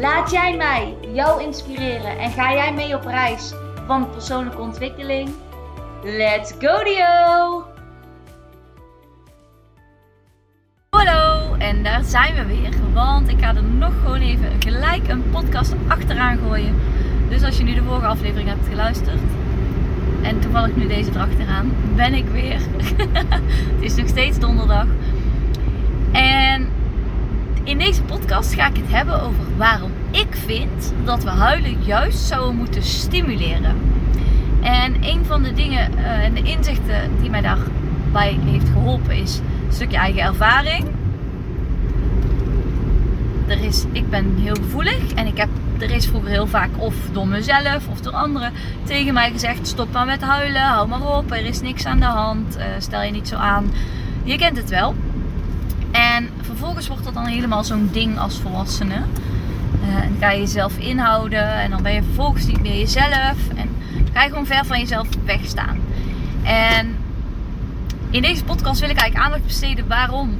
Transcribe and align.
Laat 0.00 0.30
jij 0.30 0.56
mij 0.56 0.96
jou 1.12 1.42
inspireren 1.42 2.18
en 2.18 2.30
ga 2.30 2.52
jij 2.52 2.74
mee 2.74 2.94
op 2.94 3.04
reis 3.04 3.52
van 3.86 4.10
persoonlijke 4.10 4.58
ontwikkeling? 4.58 5.30
Let's 6.02 6.52
go 6.58 6.84
Dio! 6.84 7.64
Hallo, 10.90 11.54
en 11.54 11.82
daar 11.82 12.02
zijn 12.04 12.34
we 12.34 12.46
weer. 12.46 12.92
Want 12.92 13.28
ik 13.28 13.40
ga 13.40 13.54
er 13.54 13.62
nog 13.62 13.92
gewoon 14.02 14.20
even 14.20 14.62
gelijk 14.62 15.08
een 15.08 15.30
podcast 15.30 15.74
achteraan 15.88 16.38
gooien. 16.38 16.74
Dus 17.28 17.42
als 17.42 17.58
je 17.58 17.64
nu 17.64 17.74
de 17.74 17.82
vorige 17.82 18.06
aflevering 18.06 18.48
hebt 18.48 18.68
geluisterd 18.68 19.20
en 20.22 20.40
toevallig 20.40 20.76
nu 20.76 20.86
deze 20.86 21.10
erachteraan, 21.10 21.72
ben 21.94 22.14
ik 22.14 22.26
weer. 22.26 22.60
het 23.74 23.82
is 23.82 23.94
nog 23.94 24.08
steeds 24.08 24.38
donderdag. 24.38 24.86
En 26.12 26.75
in 27.66 27.78
deze 27.78 28.02
podcast 28.02 28.54
ga 28.54 28.68
ik 28.68 28.76
het 28.76 28.90
hebben 28.90 29.22
over 29.22 29.56
waarom 29.56 29.90
ik 30.10 30.26
vind 30.30 30.92
dat 31.04 31.22
we 31.22 31.30
huilen 31.30 31.82
juist 31.82 32.18
zouden 32.18 32.56
moeten 32.56 32.82
stimuleren. 32.82 33.76
En 34.62 35.04
een 35.04 35.24
van 35.24 35.42
de 35.42 35.52
dingen 35.52 35.98
eh, 35.98 36.24
en 36.24 36.34
de 36.34 36.42
inzichten 36.42 37.10
die 37.20 37.30
mij 37.30 37.40
daarbij 37.40 38.38
heeft 38.44 38.68
geholpen 38.68 39.16
is 39.16 39.38
een 39.66 39.72
stukje 39.72 39.96
eigen 39.96 40.22
ervaring. 40.22 40.84
Er 43.46 43.64
is, 43.64 43.84
ik 43.92 44.10
ben 44.10 44.34
heel 44.38 44.54
gevoelig 44.54 45.12
en 45.14 45.26
ik 45.26 45.36
heb, 45.36 45.48
er 45.78 45.90
is 45.90 46.06
vroeger 46.06 46.30
heel 46.30 46.46
vaak 46.46 46.70
of 46.76 46.94
door 47.12 47.28
mezelf 47.28 47.88
of 47.88 48.00
door 48.00 48.12
anderen 48.12 48.52
tegen 48.82 49.14
mij 49.14 49.30
gezegd: 49.30 49.66
stop 49.66 49.92
maar 49.92 50.06
met 50.06 50.22
huilen, 50.22 50.62
hou 50.62 50.88
maar 50.88 51.16
op, 51.16 51.30
er 51.30 51.44
is 51.44 51.60
niks 51.60 51.86
aan 51.86 52.00
de 52.00 52.04
hand, 52.04 52.56
uh, 52.56 52.64
stel 52.78 53.02
je 53.02 53.10
niet 53.10 53.28
zo 53.28 53.36
aan. 53.36 53.70
Je 54.24 54.36
kent 54.36 54.56
het 54.56 54.70
wel. 54.70 54.94
En 55.96 56.30
vervolgens 56.40 56.88
wordt 56.88 57.04
dat 57.04 57.14
dan 57.14 57.26
helemaal 57.26 57.64
zo'n 57.64 57.88
ding 57.92 58.18
als 58.18 58.38
volwassene. 58.38 58.94
Uh, 59.82 59.94
en 59.96 60.16
ga 60.20 60.30
je 60.30 60.40
jezelf 60.40 60.78
inhouden 60.78 61.52
en 61.52 61.70
dan 61.70 61.82
ben 61.82 61.92
je 61.92 62.02
vervolgens 62.02 62.46
niet 62.46 62.62
meer 62.62 62.78
jezelf. 62.78 63.36
En 63.56 63.68
ga 64.12 64.22
je 64.22 64.28
gewoon 64.28 64.46
ver 64.46 64.64
van 64.64 64.78
jezelf 64.78 65.08
wegstaan. 65.24 65.78
En 66.42 66.96
in 68.10 68.22
deze 68.22 68.44
podcast 68.44 68.80
wil 68.80 68.90
ik 68.90 68.96
eigenlijk 68.96 69.24
aandacht 69.24 69.46
besteden 69.46 69.88
waarom 69.88 70.38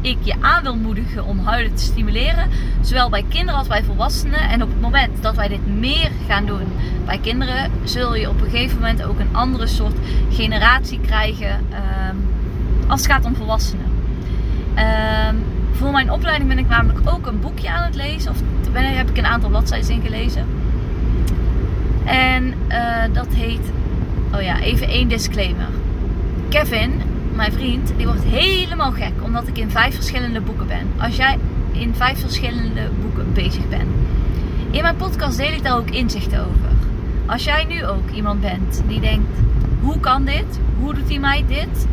ik 0.00 0.16
je 0.22 0.34
aan 0.40 0.62
wil 0.62 0.76
moedigen 0.76 1.24
om 1.24 1.38
huilen 1.38 1.74
te 1.74 1.82
stimuleren. 1.82 2.50
Zowel 2.80 3.08
bij 3.08 3.24
kinderen 3.28 3.58
als 3.58 3.68
bij 3.68 3.84
volwassenen. 3.84 4.40
En 4.40 4.62
op 4.62 4.68
het 4.68 4.80
moment 4.80 5.22
dat 5.22 5.34
wij 5.34 5.48
dit 5.48 5.66
meer 5.66 6.10
gaan 6.28 6.46
doen 6.46 6.66
bij 7.04 7.18
kinderen, 7.18 7.70
zul 7.84 8.14
je 8.14 8.28
op 8.28 8.40
een 8.40 8.50
gegeven 8.50 8.78
moment 8.78 9.02
ook 9.02 9.18
een 9.18 9.36
andere 9.36 9.66
soort 9.66 9.96
generatie 10.30 11.00
krijgen 11.00 11.66
uh, 11.70 11.78
als 12.90 13.02
het 13.02 13.10
gaat 13.10 13.24
om 13.24 13.36
volwassenen. 13.36 13.91
Um, 14.78 15.44
voor 15.72 15.90
mijn 15.90 16.10
opleiding 16.10 16.48
ben 16.48 16.58
ik 16.58 16.68
namelijk 16.68 16.98
ook 17.04 17.26
een 17.26 17.40
boekje 17.40 17.70
aan 17.70 17.84
het 17.84 17.94
lezen. 17.94 18.30
Of 18.30 18.36
ben, 18.72 18.96
heb 18.96 19.10
ik 19.10 19.18
een 19.18 19.26
aantal 19.26 19.48
bladzijden 19.48 19.90
in 19.90 20.02
gelezen. 20.02 20.46
En 22.04 22.54
uh, 22.68 23.02
dat 23.12 23.26
heet. 23.34 23.72
Oh 24.34 24.42
ja, 24.42 24.60
even 24.60 24.88
één 24.88 25.08
disclaimer. 25.08 25.68
Kevin, 26.48 27.00
mijn 27.34 27.52
vriend, 27.52 27.92
die 27.96 28.06
wordt 28.06 28.22
helemaal 28.24 28.92
gek 28.92 29.12
omdat 29.22 29.46
ik 29.46 29.58
in 29.58 29.70
vijf 29.70 29.94
verschillende 29.94 30.40
boeken 30.40 30.66
ben. 30.66 30.88
Als 30.98 31.16
jij 31.16 31.38
in 31.72 31.94
vijf 31.94 32.20
verschillende 32.20 32.90
boeken 33.00 33.32
bezig 33.32 33.68
bent. 33.68 33.90
In 34.70 34.82
mijn 34.82 34.96
podcast 34.96 35.36
deel 35.36 35.52
ik 35.52 35.62
daar 35.62 35.76
ook 35.76 35.90
inzichten 35.90 36.40
over. 36.40 36.70
Als 37.26 37.44
jij 37.44 37.64
nu 37.64 37.84
ook 37.84 38.10
iemand 38.10 38.40
bent 38.40 38.82
die 38.86 39.00
denkt: 39.00 39.38
hoe 39.80 40.00
kan 40.00 40.24
dit? 40.24 40.60
Hoe 40.80 40.94
doet 40.94 41.08
hij 41.08 41.18
mij 41.18 41.44
dit? 41.48 41.86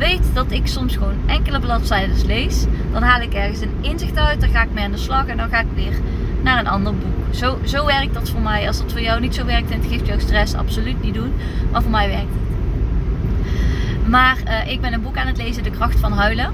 Weet 0.00 0.34
dat 0.34 0.50
ik 0.50 0.66
soms 0.66 0.96
gewoon 0.96 1.16
enkele 1.26 1.60
bladzijden 1.60 2.26
lees. 2.26 2.64
Dan 2.92 3.02
haal 3.02 3.20
ik 3.20 3.34
ergens 3.34 3.60
een 3.60 3.74
inzicht 3.80 4.16
uit, 4.16 4.40
dan 4.40 4.50
ga 4.50 4.62
ik 4.62 4.72
mee 4.72 4.84
aan 4.84 4.90
de 4.90 4.96
slag 4.96 5.26
en 5.26 5.36
dan 5.36 5.48
ga 5.48 5.60
ik 5.60 5.66
weer 5.74 5.92
naar 6.42 6.58
een 6.58 6.66
ander 6.66 6.94
boek. 6.94 7.34
Zo, 7.34 7.58
zo 7.64 7.86
werkt 7.86 8.14
dat 8.14 8.30
voor 8.30 8.40
mij. 8.40 8.66
Als 8.66 8.78
dat 8.78 8.92
voor 8.92 9.00
jou 9.00 9.20
niet 9.20 9.34
zo 9.34 9.44
werkt 9.44 9.70
en 9.70 9.80
het 9.80 9.88
geeft 9.88 10.06
jou 10.06 10.20
stress, 10.20 10.54
absoluut 10.54 11.02
niet 11.02 11.14
doen. 11.14 11.32
Maar 11.70 11.82
voor 11.82 11.90
mij 11.90 12.08
werkt 12.08 12.32
het. 12.32 14.08
Maar 14.08 14.38
uh, 14.46 14.72
ik 14.72 14.80
ben 14.80 14.92
een 14.92 15.02
boek 15.02 15.16
aan 15.16 15.26
het 15.26 15.36
lezen, 15.36 15.62
De 15.62 15.70
Kracht 15.70 16.00
van 16.00 16.12
Huilen. 16.12 16.52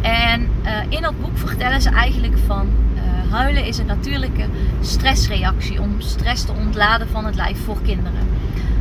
En 0.00 0.48
uh, 0.64 0.70
in 0.88 1.02
dat 1.02 1.20
boek 1.20 1.38
vertellen 1.38 1.82
ze 1.82 1.90
eigenlijk 1.90 2.34
van 2.46 2.68
uh, 2.94 3.32
huilen 3.32 3.64
is 3.64 3.78
een 3.78 3.86
natuurlijke 3.86 4.44
stressreactie 4.80 5.80
om 5.80 5.94
stress 5.98 6.44
te 6.44 6.52
ontladen 6.52 7.08
van 7.08 7.24
het 7.24 7.34
lijf 7.34 7.64
voor 7.64 7.78
kinderen. 7.84 8.28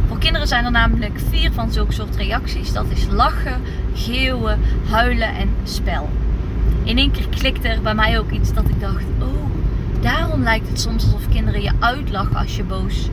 Voor 0.08 0.18
kinderen 0.20 0.48
zijn 0.48 0.66
er 0.66 0.72
namelijk 0.72 1.20
vier 1.30 1.52
van 1.52 1.72
zulke 1.72 1.94
soort 1.94 2.16
reacties. 2.16 2.74
Dat 2.74 2.86
is 2.90 3.06
lachen, 3.10 3.62
geeuwen, 3.96 4.60
huilen 4.90 5.36
en 5.36 5.50
spel. 5.64 6.10
In 6.84 6.98
één 6.98 7.12
keer 7.12 7.28
klikte 7.30 7.68
er 7.68 7.82
bij 7.82 7.96
mij 7.96 8.20
ook 8.20 8.32
iets 8.32 8.54
dat 8.54 8.70
ik 8.70 8.80
dacht: 8.80 9.06
oh, 9.20 9.46
daarom 10.02 10.44
lijkt 10.44 10.68
het 10.68 10.80
soms 10.80 11.04
alsof 11.04 11.30
kinderen 11.30 11.62
je 11.62 11.72
uitlachen 11.80 12.36
als 12.36 12.56
je 12.56 12.64
boos 12.64 13.10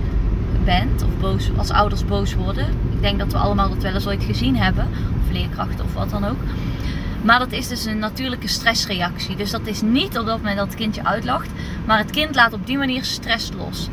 bent. 0.65 1.03
Of 1.03 1.11
boos, 1.21 1.51
als 1.57 1.71
ouders 1.71 2.05
boos 2.05 2.35
worden. 2.35 2.67
Ik 2.67 3.01
denk 3.01 3.19
dat 3.19 3.33
we 3.33 3.39
allemaal 3.39 3.69
dat 3.69 3.83
wel 3.83 3.95
eens 3.95 4.07
ooit 4.07 4.25
gezien 4.25 4.57
hebben. 4.57 4.89
Of 5.25 5.33
leerkrachten 5.33 5.85
of 5.85 5.95
wat 5.95 6.11
dan 6.11 6.25
ook. 6.25 6.39
Maar 7.23 7.39
dat 7.39 7.53
is 7.53 7.69
dus 7.69 7.85
een 7.85 7.99
natuurlijke 7.99 8.49
stressreactie. 8.49 9.37
Dus 9.37 9.51
dat 9.51 9.67
is 9.67 9.83
niet 9.83 10.19
op 10.19 10.27
dat 10.27 10.39
moment 10.39 10.57
dat 10.57 10.75
kindje 10.75 11.05
uitlacht. 11.05 11.49
Maar 11.85 11.99
het 11.99 12.11
kind 12.11 12.35
laat 12.35 12.53
op 12.53 12.67
die 12.67 12.79
manier 12.79 13.05
stress 13.05 13.51
los. 13.57 13.89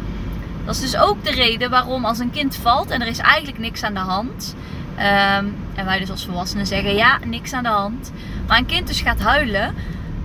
Dat 0.65 0.75
is 0.75 0.81
dus 0.81 0.97
ook 0.97 1.23
de 1.23 1.31
reden 1.31 1.69
waarom 1.69 2.05
als 2.05 2.19
een 2.19 2.31
kind 2.31 2.55
valt 2.55 2.89
en 2.89 3.01
er 3.01 3.07
is 3.07 3.17
eigenlijk 3.17 3.59
niks 3.59 3.83
aan 3.83 3.93
de 3.93 3.99
hand. 3.99 4.55
Um, 4.99 5.55
en 5.75 5.85
wij 5.85 5.99
dus 5.99 6.09
als 6.09 6.25
volwassenen 6.25 6.67
zeggen 6.67 6.95
ja, 6.95 7.19
niks 7.25 7.53
aan 7.53 7.63
de 7.63 7.69
hand. 7.69 8.11
Maar 8.47 8.57
een 8.57 8.65
kind 8.65 8.87
dus 8.87 9.01
gaat 9.01 9.21
huilen. 9.21 9.73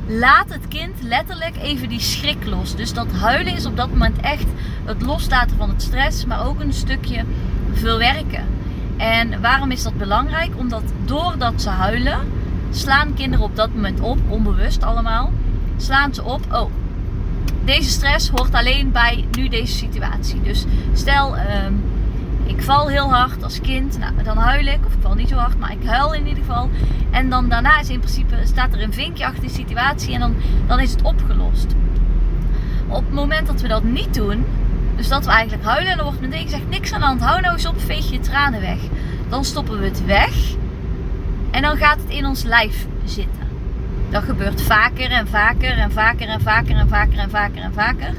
Laat 0.07 0.49
het 0.49 0.69
kind 0.69 1.03
letterlijk 1.03 1.57
even 1.57 1.89
die 1.89 2.01
schrik 2.01 2.47
los. 2.47 2.77
Dus 2.77 2.93
dat 2.93 3.12
huilen 3.12 3.55
is 3.55 3.67
op 3.67 3.77
dat 3.77 3.89
moment 3.89 4.21
echt 4.21 4.47
het 4.85 5.03
loslaten 5.03 5.57
van 5.57 5.69
het 5.69 5.83
stress, 5.83 6.25
maar 6.25 6.47
ook 6.47 6.61
een 6.61 6.73
stukje 6.73 7.25
verwerken. 7.73 8.47
En 8.97 9.41
waarom 9.41 9.71
is 9.71 9.83
dat 9.83 9.99
belangrijk? 9.99 10.51
Omdat 10.57 10.83
doordat 11.05 11.62
ze 11.62 11.69
huilen, 11.69 12.19
slaan 12.71 13.15
kinderen 13.15 13.45
op 13.45 13.56
dat 13.56 13.75
moment 13.75 14.01
op, 14.01 14.19
onbewust 14.29 14.83
allemaal. 14.83 15.33
Slaan 15.77 16.15
ze 16.15 16.25
op, 16.25 16.41
oh, 16.53 16.71
deze 17.65 17.91
stress 17.91 18.29
hoort 18.29 18.55
alleen 18.55 18.93
bij 18.93 19.25
nu 19.33 19.49
deze 19.49 19.77
situatie. 19.77 20.43
Dus 20.43 20.65
stel, 20.93 21.37
um, 21.37 21.83
ik 22.47 22.62
val 22.62 22.88
heel 22.88 23.12
hard 23.12 23.43
als 23.43 23.60
kind, 23.60 23.99
nou, 23.99 24.22
dan 24.22 24.37
huil 24.37 24.66
ik. 24.66 24.87
Of 24.87 24.93
ik 24.93 25.00
val 25.00 25.15
niet 25.15 25.28
zo 25.28 25.37
hard, 25.37 25.59
maar 25.59 25.72
ik 25.72 25.87
huil 25.87 26.15
in 26.15 26.27
ieder 26.27 26.44
geval. 26.44 26.71
En 27.10 27.31
dan 27.31 27.49
daarna 27.49 27.81
is 27.81 27.88
in 27.88 27.99
principe, 27.99 28.37
staat 28.44 28.72
er 28.72 28.82
een 28.82 28.93
vinkje 28.93 29.27
achter 29.27 29.41
die 29.41 29.50
situatie 29.50 30.15
en 30.15 30.21
dan, 30.21 30.34
dan 30.66 30.81
is 30.81 30.91
het 30.91 31.03
opgelost. 31.03 31.66
op 32.88 33.05
het 33.05 33.15
moment 33.15 33.47
dat 33.47 33.60
we 33.60 33.69
dat 33.69 33.84
niet 33.84 34.15
doen, 34.15 34.44
dus 34.97 35.09
dat 35.09 35.25
we 35.25 35.31
eigenlijk 35.31 35.65
huilen 35.65 35.91
en 35.91 35.97
dan 35.97 36.06
wordt 36.06 36.21
meteen 36.21 36.43
gezegd 36.43 36.69
niks 36.69 36.93
aan 36.93 37.00
de 37.00 37.06
hand, 37.06 37.21
hou 37.21 37.41
nou 37.41 37.53
eens 37.53 37.66
op, 37.66 37.81
veeg 37.81 38.10
je 38.10 38.21
tranen 38.21 38.61
weg. 38.61 38.78
Dan 39.28 39.44
stoppen 39.44 39.78
we 39.78 39.84
het 39.84 40.05
weg 40.05 40.55
en 41.50 41.62
dan 41.62 41.76
gaat 41.76 41.99
het 42.00 42.11
in 42.11 42.26
ons 42.26 42.43
lijf 42.43 42.87
zitten. 43.05 43.49
Dat 44.11 44.22
gebeurt 44.22 44.62
vaker 44.62 45.11
en 45.11 45.28
vaker 45.28 45.78
en 45.78 45.93
vaker 45.93 46.28
en 46.28 46.41
vaker 46.41 46.76
en 46.76 46.88
vaker 46.88 47.19
en 47.19 47.31
vaker 47.31 47.62
en 47.62 47.72
vaker. 47.72 48.15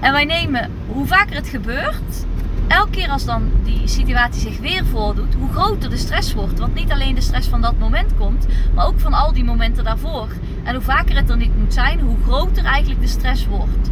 En 0.00 0.12
wij 0.12 0.24
nemen, 0.24 0.70
hoe 0.86 1.06
vaker 1.06 1.36
het 1.36 1.48
gebeurt, 1.48 2.26
elke 2.68 2.90
keer 2.90 3.08
als 3.08 3.24
dan 3.24 3.50
die 3.64 3.88
situatie 3.88 4.40
zich 4.40 4.58
weer 4.58 4.86
voordoet, 4.86 5.34
hoe 5.34 5.52
groter 5.52 5.90
de 5.90 5.96
stress 5.96 6.34
wordt. 6.34 6.58
Want 6.58 6.74
niet 6.74 6.92
alleen 6.92 7.14
de 7.14 7.20
stress 7.20 7.48
van 7.48 7.60
dat 7.60 7.78
moment 7.78 8.14
komt, 8.18 8.46
maar 8.74 8.86
ook 8.86 9.00
van 9.00 9.12
al 9.12 9.32
die 9.32 9.44
momenten 9.44 9.84
daarvoor. 9.84 10.28
En 10.64 10.74
hoe 10.74 10.84
vaker 10.84 11.16
het 11.16 11.30
er 11.30 11.36
niet 11.36 11.58
moet 11.58 11.74
zijn, 11.74 12.00
hoe 12.00 12.16
groter 12.26 12.64
eigenlijk 12.64 13.00
de 13.00 13.08
stress 13.08 13.46
wordt. 13.46 13.90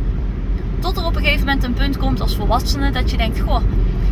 Tot 0.79 0.97
er 0.97 1.05
op 1.05 1.17
een 1.17 1.23
gegeven 1.23 1.47
moment 1.47 1.65
een 1.65 1.75
punt 1.75 1.99
komt 1.99 2.21
als 2.21 2.37
volwassene 2.37 2.91
dat 2.91 3.11
je 3.11 3.17
denkt: 3.17 3.41
Goh, 3.41 3.63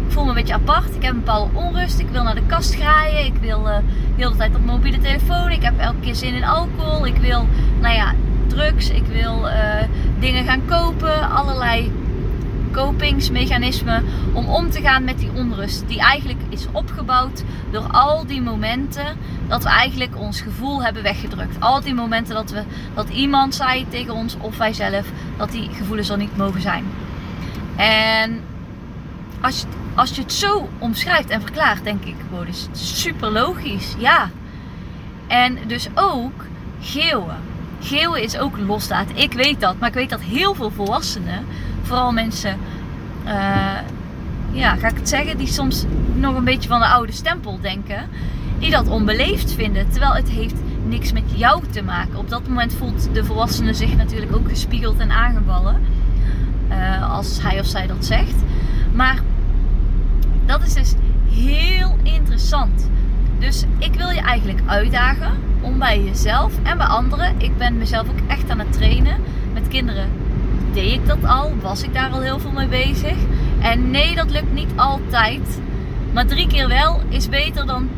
ik 0.07 0.13
voel 0.13 0.23
me 0.23 0.29
een 0.29 0.35
beetje 0.35 0.55
apart. 0.55 0.95
Ik 0.95 1.03
heb 1.03 1.13
een 1.13 1.19
bepaalde 1.19 1.59
onrust. 1.59 1.99
Ik 1.99 2.09
wil 2.09 2.23
naar 2.23 2.35
de 2.35 2.47
kast 2.47 2.75
graaien. 2.75 3.25
Ik 3.25 3.37
wil 3.41 3.61
uh, 3.61 3.77
de 3.77 4.23
hele 4.23 4.37
tijd 4.37 4.55
op 4.55 4.65
mobiele 4.65 4.99
telefoon. 4.99 5.51
Ik 5.51 5.63
heb 5.63 5.79
elke 5.79 6.01
keer 6.01 6.15
zin 6.15 6.35
in 6.35 6.45
alcohol. 6.45 7.07
Ik 7.07 7.17
wil, 7.17 7.47
nou 7.81 7.95
ja, 7.95 8.15
drugs. 8.47 8.91
Ik 8.91 9.07
wil 9.07 9.47
uh, 9.47 9.55
dingen 10.19 10.45
gaan 10.45 10.65
kopen. 10.67 11.31
Allerlei 11.31 11.93
kopingsmechanismen 12.75 14.05
om 14.33 14.49
om 14.49 14.71
te 14.71 14.81
gaan 14.81 15.05
met 15.05 15.19
die 15.19 15.31
onrust 15.35 15.89
die 15.89 16.01
eigenlijk 16.01 16.41
is 16.49 16.67
opgebouwd 16.73 17.43
door 17.71 17.87
al 17.91 18.27
die 18.27 18.43
momenten 18.43 19.17
dat 19.49 19.63
we 19.63 19.69
eigenlijk 19.69 20.19
ons 20.19 20.41
gevoel 20.41 20.83
hebben 20.83 21.03
weggedrukt. 21.03 21.61
Al 21.61 21.81
die 21.81 21.95
momenten 21.95 22.35
dat, 22.35 22.51
we, 22.51 22.63
dat 22.95 23.09
iemand 23.09 23.55
zei 23.55 23.87
tegen 23.89 24.15
ons 24.15 24.37
of 24.41 24.57
wij 24.57 24.73
zelf 24.73 25.07
dat 25.37 25.51
die 25.51 25.71
gevoelens 25.73 26.09
er 26.09 26.17
niet 26.17 26.37
mogen 26.37 26.61
zijn. 26.61 26.85
En 27.77 28.41
als 29.41 29.61
je, 29.61 29.67
als 29.95 30.11
je 30.15 30.23
het 30.23 30.33
zo 30.33 30.69
omschrijft 30.79 31.29
en 31.29 31.41
verklaart, 31.41 31.85
denk 31.85 32.05
ik, 32.05 32.17
wow, 32.31 32.49
is 32.49 32.69
super 32.73 33.31
logisch. 33.31 33.95
Ja. 33.99 34.31
En 35.27 35.59
dus 35.67 35.89
ook 35.95 36.45
geeuwen. 36.81 37.37
Geeuwen 37.81 38.23
is 38.23 38.39
ook 38.39 38.59
losstaat. 38.59 39.09
Ik 39.15 39.33
weet 39.33 39.61
dat, 39.61 39.79
maar 39.79 39.89
ik 39.89 39.95
weet 39.95 40.11
dat 40.11 40.21
heel 40.21 40.55
veel 40.55 40.71
volwassenen, 40.71 41.47
vooral 41.85 42.13
mensen, 42.13 42.57
uh, 43.27 43.79
ja, 44.51 44.77
ga 44.77 44.89
ik 44.89 44.97
het 44.97 45.09
zeggen, 45.09 45.39
die 45.39 45.47
soms 45.47 45.85
nog 46.15 46.35
een 46.35 46.45
beetje 46.45 46.69
van 46.69 46.81
de 46.81 46.87
oude 46.87 47.13
stempel 47.13 47.61
denken, 47.61 48.09
die 48.59 48.71
dat 48.71 48.89
onbeleefd 48.89 49.53
vinden. 49.53 49.91
Terwijl 49.91 50.15
het 50.15 50.29
heeft 50.29 50.55
niks 50.87 51.13
met 51.13 51.25
jou 51.35 51.63
te 51.71 51.83
maken. 51.83 52.19
Op 52.19 52.29
dat 52.29 52.49
moment 52.49 52.75
voelt 52.75 53.15
de 53.15 53.25
volwassene 53.25 53.75
zich 53.75 53.97
natuurlijk 53.97 54.37
ook 54.37 54.49
gespiegeld 54.49 54.99
en 54.99 55.11
aangevallen. 55.11 55.77
Uh, 56.71 57.13
als 57.13 57.43
hij 57.43 57.61
of 57.61 57.67
zij 57.67 57.87
dat 57.87 58.05
zegt. 58.05 58.35
Maar 58.93 59.21
dat 60.47 60.63
is 60.63 60.75
dus 60.75 60.95
heel 61.31 61.97
interessant. 62.03 62.91
Dus 63.39 63.65
ik 63.79 63.95
wil 63.95 64.09
je 64.09 64.21
eigenlijk 64.21 64.61
uitdagen 64.67 65.33
om 65.61 65.79
bij 65.79 66.05
jezelf 66.05 66.53
en 66.63 66.79
bij 66.79 66.87
anderen. 66.87 67.35
Ik 67.39 67.59
ben 67.59 67.79
mezelf 67.79 68.09
ook 68.09 68.29
echt 68.29 68.51
aan 68.51 68.59
het 68.59 68.73
trainen. 68.73 69.17
Met 69.53 69.69
kinderen 69.69 70.09
deed 70.75 70.93
ik 70.93 71.07
dat 71.07 71.25
al, 71.25 71.53
was 71.61 71.83
ik 71.83 71.95
daar 71.95 72.11
al 72.11 72.21
heel 72.21 72.39
veel 72.39 72.51
mee 72.51 72.67
bezig. 72.67 73.17
En 73.61 73.91
nee, 73.91 74.15
dat 74.15 74.31
lukt 74.31 74.53
niet 74.53 74.71
altijd. 74.77 75.61
Maar 76.13 76.27
drie 76.27 76.47
keer 76.47 76.69
wel 76.69 77.01
is 77.09 77.29
beter 77.29 77.67
dan, 77.67 77.89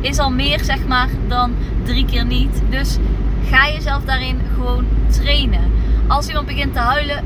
is 0.00 0.18
al 0.18 0.30
meer 0.30 0.64
zeg 0.64 0.86
maar 0.86 1.08
dan 1.28 1.54
drie 1.84 2.04
keer 2.04 2.24
niet. 2.24 2.62
Dus 2.70 2.98
ga 3.48 3.68
jezelf 3.68 4.04
daarin 4.04 4.40
gewoon 4.54 4.84
trainen. 5.08 5.70
Als 6.06 6.28
iemand 6.28 6.46
begint 6.46 6.72
te 6.72 6.78
huilen, 6.78 7.24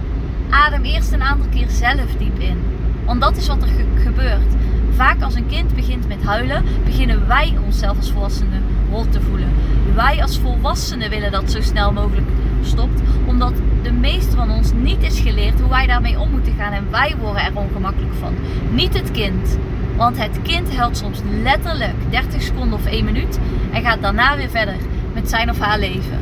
adem 0.50 0.84
eerst 0.84 1.12
een 1.12 1.22
aantal 1.22 1.48
keer 1.50 1.68
zelf 1.70 2.16
diep 2.18 2.38
in. 2.38 2.58
Want 3.04 3.20
dat 3.20 3.36
is 3.36 3.46
wat 3.46 3.62
er 3.62 3.68
gebeurt. 4.02 4.54
Vaak 4.90 5.22
als 5.22 5.34
een 5.34 5.46
kind 5.46 5.74
begint 5.74 6.08
met 6.08 6.22
huilen, 6.24 6.64
beginnen 6.84 7.26
wij 7.26 7.54
onszelf 7.64 7.96
als 7.96 8.10
volwassenen 8.10 8.62
rot 8.90 9.12
te 9.12 9.20
voelen. 9.20 9.48
Wij 9.96 10.22
als 10.22 10.38
volwassenen 10.38 11.10
willen 11.10 11.30
dat 11.30 11.50
zo 11.50 11.60
snel 11.60 11.92
mogelijk 11.92 12.26
stopt, 12.62 13.00
omdat 13.26 13.52
de 13.82 13.92
meeste 13.92 14.36
van 14.36 14.50
ons 14.50 14.72
niet 14.72 15.02
is 15.02 15.20
geleerd 15.20 15.60
hoe 15.60 15.70
wij 15.70 15.86
daarmee 15.86 16.18
om 16.18 16.30
moeten 16.30 16.54
gaan 16.58 16.72
en 16.72 16.90
wij 16.90 17.14
worden 17.20 17.42
er 17.42 17.56
ongemakkelijk 17.56 18.14
van. 18.20 18.34
Niet 18.70 18.94
het 18.98 19.10
kind. 19.10 19.58
Want 19.96 20.18
het 20.18 20.42
kind 20.42 20.76
helpt 20.76 20.96
soms 20.96 21.18
letterlijk 21.42 21.94
30 22.10 22.42
seconden 22.42 22.78
of 22.78 22.86
1 22.86 23.04
minuut 23.04 23.38
en 23.72 23.82
gaat 23.82 24.02
daarna 24.02 24.36
weer 24.36 24.50
verder 24.50 24.76
met 25.14 25.28
zijn 25.28 25.50
of 25.50 25.58
haar 25.58 25.78
leven. 25.78 26.18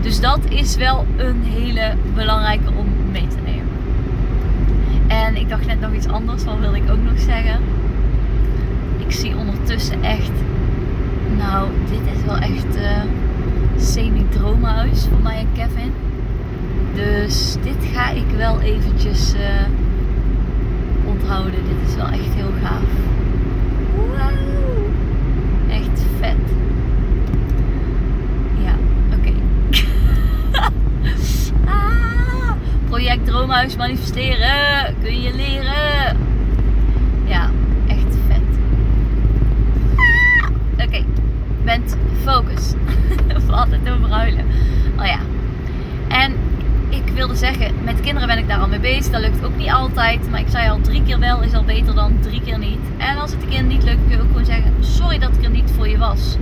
Dus 0.00 0.20
dat 0.20 0.40
is 0.48 0.76
wel 0.76 1.06
een 1.16 1.42
hele 1.42 1.94
belangrijke 2.14 2.70
om 2.76 2.86
mee 3.10 3.26
te 3.26 3.36
nemen. 3.44 3.70
En 5.06 5.36
ik 5.36 5.48
dacht 5.48 5.66
net 5.66 5.80
nog 5.80 5.92
iets 5.92 6.08
anders, 6.08 6.44
wat 6.44 6.58
wilde 6.58 6.76
ik 6.76 6.90
ook 6.90 7.02
nog 7.02 7.18
zeggen. 7.20 7.60
Ik 9.12 9.18
zie 9.18 9.36
ondertussen 9.36 10.02
echt, 10.02 10.32
nou, 11.38 11.68
dit 11.90 12.16
is 12.16 12.24
wel 12.24 12.36
echt 12.36 12.76
uh, 12.76 13.02
semi-droomhuis 13.78 15.06
voor 15.10 15.22
mij 15.22 15.38
en 15.38 15.48
Kevin. 15.52 15.92
Dus 16.94 17.56
dit 17.62 17.90
ga 17.92 18.10
ik 18.10 18.24
wel 18.36 18.60
eventjes 18.60 19.34
uh, 19.34 19.40
onthouden. 21.08 21.52
Dit 21.52 21.88
is 21.88 21.94
wel 21.94 22.06
echt 22.06 22.34
heel 22.34 22.52
gaaf. 22.62 22.90
Wauw! 23.96 24.30
Echt 25.68 26.02
vet. 26.18 26.52
Ja, 28.64 28.74
oké. 29.18 29.32
ah, 31.76 32.52
project 32.88 33.26
Droomhuis 33.26 33.76
manifesteren. 33.76 34.94
Kun 35.02 35.20
je 35.20 35.34
leren. 35.34 36.16
Ja, 37.24 37.50
echt 37.86 38.16
vet. 38.26 38.40
Ah, 39.96 40.48
oké, 40.72 40.84
okay. 40.84 41.04
bent 41.64 41.96
focus. 42.24 42.74
Het 43.70 43.90
over 43.90 44.10
huilen. 44.10 44.44
Oh 44.98 45.06
ja. 45.06 45.18
En 46.08 46.32
ik 46.88 47.02
wilde 47.14 47.34
zeggen, 47.34 47.74
met 47.84 48.00
kinderen 48.00 48.28
ben 48.28 48.38
ik 48.38 48.48
daar 48.48 48.58
al 48.58 48.68
mee 48.68 48.80
bezig. 48.80 49.12
Dat 49.12 49.20
lukt 49.20 49.44
ook 49.44 49.56
niet 49.56 49.70
altijd. 49.70 50.30
Maar 50.30 50.40
ik 50.40 50.48
zei 50.48 50.68
al, 50.68 50.80
drie 50.80 51.02
keer 51.02 51.18
wel 51.18 51.42
is 51.42 51.54
al 51.54 51.64
beter 51.64 51.94
dan 51.94 52.20
drie 52.20 52.40
keer 52.40 52.58
niet. 52.58 52.80
En 52.96 53.18
als 53.18 53.30
het 53.30 53.42
een 53.42 53.48
keer 53.48 53.62
niet 53.62 53.82
lukt, 53.82 53.98
kun 54.06 54.16
je 54.16 54.22
ook 54.22 54.26
gewoon 54.26 54.44
zeggen: 54.44 54.72
Sorry 54.80 55.18
dat 55.18 55.30
ik 55.36 55.44
er 55.44 55.50
niet 55.50 55.70
voor 55.76 55.88
je 55.88 55.98
was. 55.98 56.36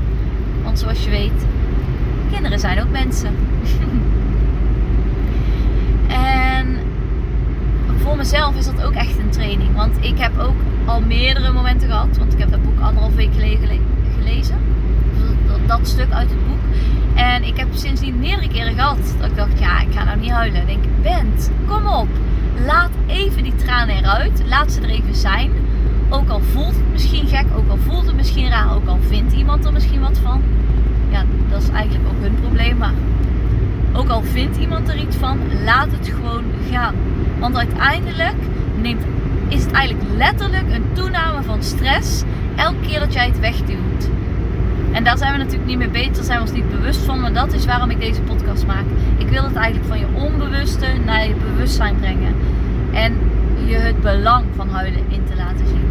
Want 0.63 0.79
zoals 0.79 1.05
je 1.05 1.11
weet, 1.11 1.47
kinderen 2.33 2.59
zijn 2.59 2.81
ook 2.81 2.91
mensen. 2.91 3.35
en 6.09 6.79
voor 8.03 8.17
mezelf 8.17 8.57
is 8.57 8.65
dat 8.65 8.83
ook 8.85 8.95
echt 8.95 9.19
een 9.19 9.31
training. 9.31 9.77
Want 9.77 9.97
ik 10.01 10.19
heb 10.19 10.39
ook 10.39 10.57
al 10.85 11.01
meerdere 11.01 11.53
momenten 11.53 11.89
gehad. 11.89 12.19
Want 12.19 12.33
ik 12.33 12.39
heb 12.39 12.51
dat 12.51 12.63
boek 12.63 12.81
anderhalf 12.81 13.15
week 13.15 13.33
geleden 13.33 13.81
gelezen. 14.19 14.57
Dat, 15.47 15.59
dat 15.67 15.89
stuk 15.89 16.13
uit 16.13 16.31
het 16.31 16.47
boek. 16.47 16.50
En 17.15 17.45
ik 17.45 17.57
heb 17.57 17.69
sindsdien 17.73 18.19
meerdere 18.19 18.49
keren 18.49 18.75
gehad 18.75 19.15
dat 19.19 19.31
ik 19.31 19.37
dacht, 19.37 19.59
ja, 19.59 19.81
ik 19.81 19.89
ga 19.91 20.05
nou 20.05 20.19
niet 20.19 20.31
huilen. 20.31 20.61
Ik 20.61 20.67
denk, 20.67 20.85
Bent, 21.03 21.51
kom 21.67 21.87
op. 21.87 22.09
Laat 22.67 22.91
even 23.07 23.43
die 23.43 23.55
tranen 23.57 23.97
eruit. 23.97 24.43
Laat 24.49 24.73
ze 24.73 24.81
er 24.81 24.89
even 24.89 25.15
zijn. 25.15 25.51
Ook 26.09 26.29
al 26.29 26.41
voelt 26.41 26.75
het 26.75 26.93
misschien 26.93 27.29
gek, 27.29 27.45
ook 27.57 27.71
al 27.71 27.77
voelt 27.77 28.07
het 28.07 28.17
misschien 28.17 28.49
raar, 28.49 28.75
ook 28.75 28.87
al 28.87 28.99
vindt 29.09 29.33
iemand 29.33 29.65
er 29.65 29.73
misschien 29.73 30.01
wat 30.01 30.19
van. 30.19 30.43
Ja, 31.11 31.25
dat 31.51 31.63
is 31.63 31.69
eigenlijk 31.69 32.09
ook 32.09 32.23
hun 32.23 32.35
probleem. 32.41 32.77
Maar 32.77 32.93
ook 33.93 34.09
al 34.09 34.23
vindt 34.23 34.57
iemand 34.57 34.89
er 34.89 34.97
iets 34.97 35.17
van, 35.17 35.39
laat 35.65 35.89
het 35.91 36.09
gewoon 36.09 36.45
gaan. 36.71 36.95
Want 37.39 37.57
uiteindelijk 37.57 38.37
neemt, 38.81 39.03
is 39.49 39.63
het 39.65 39.73
eigenlijk 39.73 40.09
letterlijk 40.17 40.73
een 40.73 40.85
toename 40.93 41.43
van 41.43 41.63
stress 41.63 42.23
elke 42.57 42.81
keer 42.87 42.99
dat 42.99 43.13
jij 43.13 43.27
het 43.27 43.41
wegduwt. 43.41 44.09
En 44.93 45.05
daar 45.05 45.19
zijn 45.19 45.33
we 45.33 45.39
natuurlijk 45.39 45.67
niet 45.67 45.79
mee 45.79 45.89
bezig, 45.89 46.15
daar 46.15 46.25
zijn 46.25 46.39
we 46.39 46.45
ons 46.45 46.53
niet 46.53 46.71
bewust 46.71 47.01
van. 47.01 47.21
Maar 47.21 47.33
dat 47.33 47.53
is 47.53 47.65
waarom 47.65 47.91
ik 47.91 48.01
deze 48.01 48.21
podcast 48.21 48.67
maak. 48.67 48.85
Ik 49.19 49.29
wil 49.29 49.43
het 49.43 49.55
eigenlijk 49.55 49.89
van 49.89 49.99
je 49.99 50.07
onbewuste 50.15 50.87
naar 51.05 51.27
je 51.27 51.35
bewustzijn 51.35 51.97
brengen. 51.99 52.35
En 52.93 53.19
je 53.67 53.75
het 53.75 54.01
belang 54.01 54.45
van 54.57 54.69
huilen 54.69 55.03
in 55.09 55.25
te 55.25 55.37
laten 55.37 55.67
zien. 55.67 55.89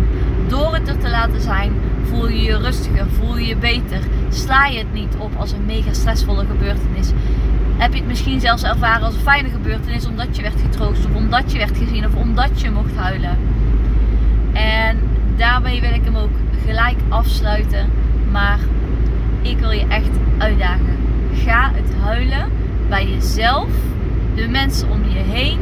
Door 0.48 0.74
het 0.74 0.88
er 0.88 0.98
te 0.98 1.10
laten 1.10 1.42
zijn, 1.42 1.74
voel 2.04 2.30
je 2.30 2.42
je 2.42 2.58
rustiger, 2.58 3.06
voel 3.20 3.38
je 3.38 3.48
je 3.48 3.56
beter. 3.56 4.00
Sla 4.30 4.66
je 4.66 4.78
het 4.78 4.94
niet 4.94 5.16
op 5.18 5.32
als 5.38 5.52
een 5.52 5.66
mega 5.66 5.94
stressvolle 5.94 6.46
gebeurtenis. 6.46 7.12
Heb 7.78 7.94
je 7.94 8.00
het 8.00 8.08
misschien 8.08 8.40
zelfs 8.40 8.64
ervaren 8.64 9.06
als 9.06 9.16
een 9.16 9.22
fijne 9.22 9.50
gebeurtenis 9.50 10.08
omdat 10.08 10.36
je 10.36 10.42
werd 10.42 10.62
getroost 10.62 11.06
of 11.06 11.16
omdat 11.16 11.52
je 11.52 11.58
werd 11.58 11.78
gezien 11.78 12.06
of 12.06 12.16
omdat 12.16 12.62
je 12.62 12.72
mocht 12.72 12.96
huilen. 12.96 13.38
En 14.54 14.98
daarmee 15.38 15.82
wil 15.82 15.94
ik 15.94 16.04
hem 16.04 16.16
ook 16.16 16.36
gelijk 16.66 16.98
afsluiten. 17.10 17.90
Maar 18.32 18.60
ik 19.42 19.60
wil 19.60 19.72
je 19.72 19.88
echt 19.88 20.10
uitdagen. 20.38 20.98
Ga 21.34 21.72
het 21.74 21.96
huilen 22.02 22.52
bij 22.90 23.08
jezelf, 23.08 23.70
de 24.36 24.48
mensen 24.48 24.90
om 24.90 25.04
je 25.04 25.20
heen, 25.20 25.60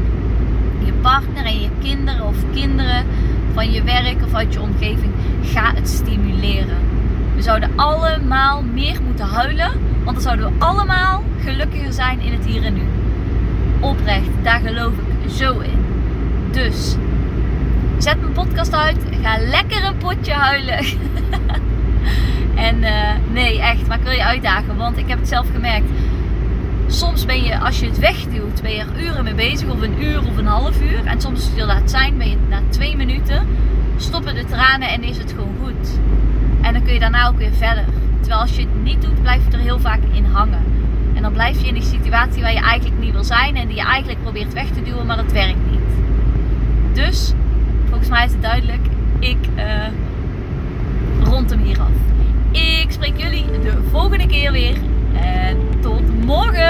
je 0.85 0.93
partner 0.93 1.45
en 1.45 1.61
je 1.61 1.69
kinderen 1.81 2.25
of 2.25 2.35
kinderen 2.53 3.05
van 3.53 3.71
je 3.71 3.83
werk 3.83 4.23
of 4.25 4.33
uit 4.33 4.53
je 4.53 4.61
omgeving. 4.61 5.11
Ga 5.43 5.73
het 5.73 5.89
stimuleren. 5.89 6.77
We 7.35 7.41
zouden 7.41 7.69
allemaal 7.75 8.61
meer 8.73 9.01
moeten 9.05 9.25
huilen, 9.25 9.71
want 10.03 10.15
dan 10.15 10.21
zouden 10.21 10.45
we 10.45 10.65
allemaal 10.65 11.23
gelukkiger 11.43 11.93
zijn 11.93 12.19
in 12.19 12.31
het 12.31 12.45
hier 12.45 12.63
en 12.63 12.73
nu. 12.73 12.83
Oprecht, 13.79 14.29
daar 14.43 14.59
geloof 14.59 14.93
ik 14.93 15.31
zo 15.31 15.59
in. 15.59 15.85
Dus 16.51 16.95
zet 17.97 18.21
mijn 18.21 18.33
podcast 18.33 18.73
uit, 18.73 18.97
ga 19.21 19.37
lekker 19.37 19.83
een 19.83 19.97
potje 19.97 20.33
huilen. 20.33 20.85
En 22.57 22.77
uh, 22.77 22.89
nee, 23.31 23.61
echt, 23.61 23.87
maar 23.87 23.97
ik 23.97 24.03
wil 24.03 24.13
je 24.13 24.23
uitdagen, 24.23 24.75
want 24.75 24.97
ik 24.97 25.07
heb 25.07 25.19
het 25.19 25.27
zelf 25.27 25.47
gemerkt. 25.53 25.89
Soms 26.87 27.25
ben 27.25 27.43
je, 27.43 27.59
als 27.59 27.79
je 27.79 27.85
het 27.85 27.99
wegduwt, 27.99 28.61
ben 28.61 28.71
je 28.71 28.79
er 28.79 29.03
uren 29.03 29.23
mee 29.23 29.33
bezig, 29.33 29.69
of 29.69 29.81
een 29.81 30.03
uur 30.03 30.19
of 30.19 30.37
een 30.37 30.45
half 30.45 30.81
uur. 30.81 31.05
En 31.05 31.21
soms 31.21 31.39
als 31.39 31.51
je 31.55 31.61
er 31.61 31.67
laat 31.67 31.89
zijn, 31.89 32.17
ben 32.17 32.29
je 32.29 32.37
na 32.49 32.59
twee 32.69 32.95
minuten, 32.95 33.47
stoppen 33.97 34.35
de 34.35 34.45
tranen 34.45 34.89
en 34.89 35.03
is 35.03 35.17
het 35.17 35.31
gewoon 35.31 35.55
goed. 35.63 35.99
En 36.61 36.73
dan 36.73 36.83
kun 36.83 36.93
je 36.93 36.99
daarna 36.99 37.27
ook 37.27 37.37
weer 37.37 37.53
verder. 37.53 37.85
Terwijl 38.19 38.41
als 38.41 38.55
je 38.55 38.61
het 38.61 38.83
niet 38.83 39.01
doet, 39.01 39.21
blijf 39.21 39.41
je 39.49 39.57
er 39.57 39.63
heel 39.63 39.79
vaak 39.79 39.99
in 40.11 40.25
hangen. 40.25 40.63
En 41.13 41.21
dan 41.21 41.31
blijf 41.31 41.61
je 41.61 41.67
in 41.67 41.73
die 41.73 41.83
situatie 41.83 42.41
waar 42.41 42.53
je 42.53 42.59
eigenlijk 42.59 43.01
niet 43.01 43.11
wil 43.11 43.23
zijn 43.23 43.55
en 43.55 43.67
die 43.67 43.75
je 43.75 43.83
eigenlijk 43.83 44.21
probeert 44.21 44.53
weg 44.53 44.67
te 44.67 44.83
duwen, 44.83 45.05
maar 45.05 45.15
dat 45.15 45.31
werkt 45.31 45.71
niet. 45.71 45.79
Dus, 46.93 47.33
volgens 47.89 48.09
mij 48.09 48.25
is 48.25 48.31
het 48.31 48.41
duidelijk, 48.41 48.85
ik 49.19 49.47
uh, 49.57 49.63
rond 51.23 51.49
hem 51.49 51.59
hier 51.59 51.79
af. 51.79 51.89
Ik 52.51 52.85
spreek 52.89 53.17
jullie 53.17 53.45
de 53.45 53.83
volgende 53.91 54.27
keer 54.27 54.51
weer. 54.51 54.77
En 55.13 55.57
tot 55.81 56.25
morgen! 56.25 56.66